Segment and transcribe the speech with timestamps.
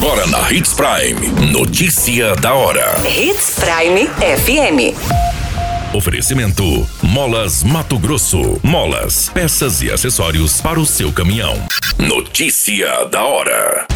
[0.00, 1.50] Agora na Hits Prime.
[1.50, 2.94] Notícia da hora.
[3.04, 4.94] Hits Prime FM.
[5.92, 8.60] Oferecimento: Molas Mato Grosso.
[8.62, 11.56] Molas, peças e acessórios para o seu caminhão.
[11.98, 13.88] Notícia da hora.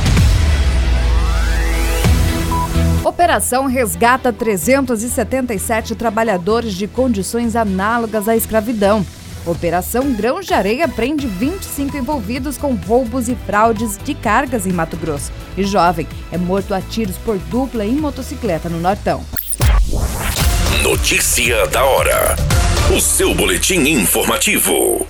[3.05, 9.07] Operação resgata 377 trabalhadores de condições análogas à escravidão.
[9.45, 14.97] Operação Grão de Areia prende 25 envolvidos com roubos e fraudes de cargas em Mato
[14.97, 15.33] Grosso.
[15.57, 19.25] E jovem é morto a tiros por dupla em motocicleta no Nortão.
[20.83, 22.37] Notícia da hora.
[22.97, 25.07] O seu boletim informativo.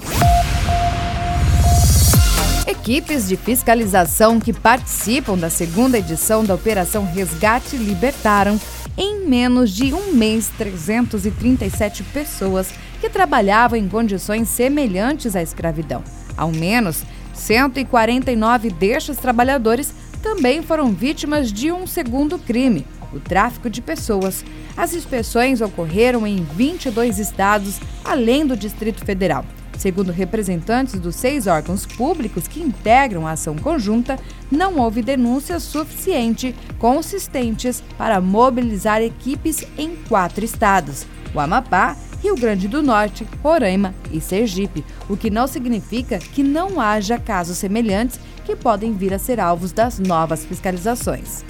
[2.66, 8.58] Equipes de fiscalização que participam da segunda edição da Operação Resgate libertaram,
[8.96, 12.68] em menos de um mês, 337 pessoas
[13.02, 16.04] que trabalhavam em condições semelhantes à escravidão.
[16.36, 17.02] Ao menos
[17.34, 19.92] 149 destes trabalhadores
[20.22, 24.44] também foram vítimas de um segundo crime, o tráfico de pessoas.
[24.76, 29.44] As inspeções ocorreram em 22 estados, além do Distrito Federal.
[29.76, 34.16] Segundo representantes dos seis órgãos públicos que integram a ação conjunta,
[34.48, 42.68] não houve denúncias suficientes consistentes para mobilizar equipes em quatro estados: o Amapá, Rio Grande
[42.68, 48.54] do Norte, Roraima e Sergipe, o que não significa que não haja casos semelhantes que
[48.54, 51.44] podem vir a ser alvos das novas fiscalizações.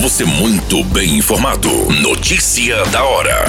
[0.00, 1.68] Você muito bem informado.
[2.02, 3.44] Notícia da hora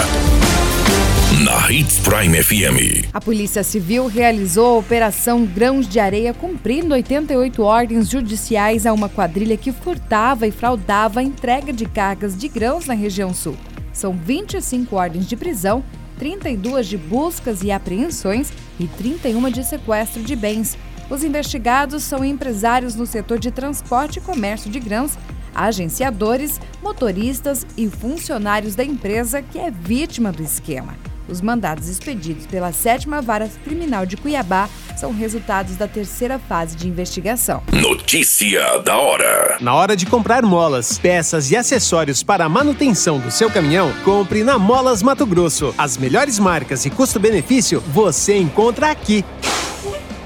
[1.44, 3.10] na Hits Prime FM.
[3.12, 9.10] A Polícia Civil realizou a Operação Grãos de Areia, cumprindo 88 ordens judiciais a uma
[9.10, 13.58] quadrilha que furtava e fraudava a entrega de cargas de grãos na região sul.
[13.94, 15.84] São 25 ordens de prisão,
[16.18, 20.78] 32 de buscas e apreensões e 31 de sequestro de bens.
[21.10, 25.18] Os investigados são empresários no setor de transporte e comércio de grãos,
[25.54, 30.96] agenciadores, motoristas e funcionários da empresa que é vítima do esquema.
[31.28, 36.88] Os mandados expedidos pela Sétima Vara Criminal de Cuiabá são resultados da terceira fase de
[36.88, 37.64] investigação.
[37.72, 39.58] Notícia da hora.
[39.60, 44.44] Na hora de comprar molas, peças e acessórios para a manutenção do seu caminhão, compre
[44.44, 45.74] na Molas Mato Grosso.
[45.78, 49.26] As melhores marcas e custo-benefício você encontra aqui.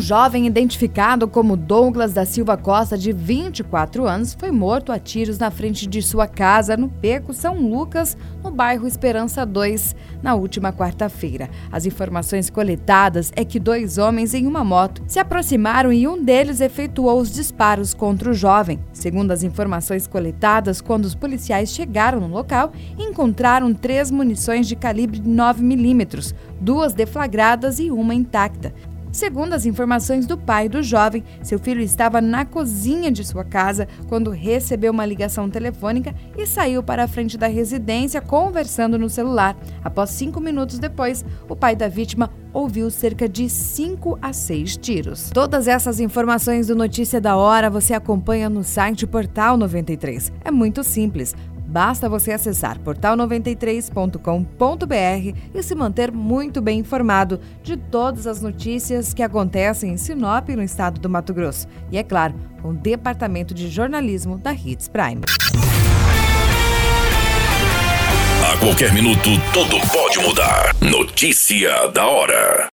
[0.00, 5.38] Um jovem identificado como Douglas da Silva Costa, de 24 anos, foi morto a tiros
[5.38, 10.72] na frente de sua casa no Peco São Lucas, no bairro Esperança 2, na última
[10.72, 11.50] quarta-feira.
[11.70, 16.62] As informações coletadas é que dois homens em uma moto se aproximaram e um deles
[16.62, 18.80] efetuou os disparos contra o jovem.
[18.94, 25.20] Segundo as informações coletadas, quando os policiais chegaram no local, encontraram três munições de calibre
[25.22, 28.72] 9 milímetros, duas deflagradas e uma intacta.
[29.12, 33.88] Segundo as informações do pai do jovem, seu filho estava na cozinha de sua casa
[34.08, 39.56] quando recebeu uma ligação telefônica e saiu para a frente da residência conversando no celular.
[39.82, 45.30] Após cinco minutos depois, o pai da vítima ouviu cerca de 5 a 6 tiros.
[45.30, 50.32] Todas essas informações do Notícia da Hora você acompanha no site Portal 93.
[50.44, 51.34] É muito simples.
[51.70, 59.22] Basta você acessar portal93.com.br e se manter muito bem informado de todas as notícias que
[59.22, 61.68] acontecem em Sinop, no estado do Mato Grosso.
[61.92, 65.20] E é claro, com o departamento de jornalismo da Hits Prime.
[68.52, 70.74] A qualquer minuto, tudo pode mudar.
[70.80, 72.68] Notícia da hora.